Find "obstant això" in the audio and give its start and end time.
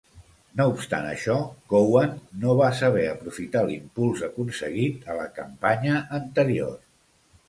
0.69-1.33